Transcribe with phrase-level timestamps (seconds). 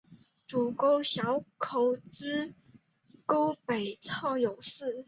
[0.47, 2.55] 主沟小口子
[3.27, 4.99] 沟北侧有寺。